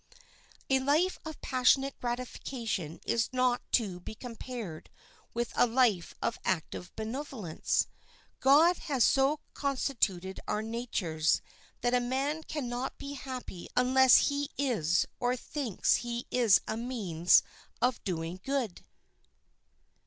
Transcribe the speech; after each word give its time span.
A 0.71 0.79
life 0.79 1.19
of 1.25 1.39
passionate 1.41 1.95
gratification 1.99 2.99
is 3.05 3.29
not 3.31 3.61
to 3.73 3.99
be 3.99 4.15
compared 4.15 4.89
with 5.31 5.53
a 5.55 5.67
life 5.67 6.15
of 6.23 6.39
active 6.43 6.91
benevolence. 6.95 7.85
God 8.39 8.77
has 8.77 9.03
so 9.03 9.41
constituted 9.53 10.39
our 10.47 10.63
natures 10.63 11.43
that 11.81 11.93
a 11.93 11.99
man 11.99 12.41
can 12.41 12.67
not 12.67 12.97
be 12.97 13.13
happy 13.13 13.67
unless 13.77 14.29
he 14.29 14.49
is 14.57 15.05
or 15.19 15.35
thinks 15.35 15.97
he 15.97 16.25
is 16.31 16.59
a 16.67 16.75
means 16.77 17.43
of 17.79 18.03
doing 18.03 18.41
good. 18.43 18.83